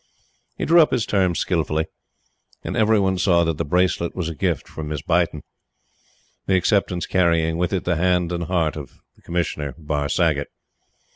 He 0.57 0.65
drew 0.65 0.81
up 0.81 0.89
his 0.89 1.05
terms 1.05 1.37
skilfully, 1.37 1.85
and 2.63 2.75
every 2.75 2.99
one 2.99 3.19
saw 3.19 3.43
that 3.43 3.59
the 3.59 3.63
bracelet 3.63 4.15
was 4.15 4.29
a 4.29 4.33
gift 4.33 4.65
to 4.73 4.81
Miss 4.81 5.03
Beighton; 5.03 5.43
the 6.47 6.55
acceptance 6.57 7.05
carrying 7.05 7.55
with 7.55 7.71
it 7.71 7.83
the 7.83 7.97
hand 7.97 8.31
and 8.31 8.41
the 8.41 8.47
heart 8.47 8.75
of 8.75 8.99
Commissioner 9.23 9.75
Barr 9.77 10.09
Saggott. 10.09 10.47